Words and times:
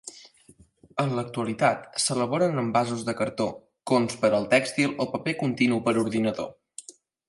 En 1.03 1.11
l'actualitat 1.17 1.85
s'elaboren 2.05 2.63
envasos 2.63 3.05
de 3.11 3.17
cartó, 3.21 3.49
cons 3.93 4.19
per 4.25 4.35
al 4.41 4.51
tèxtil 4.57 5.01
o 5.07 5.11
paper 5.17 5.41
continu 5.47 5.83
per 5.89 5.99
ordinador. 6.09 6.55